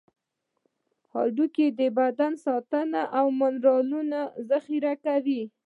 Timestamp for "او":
3.17-3.25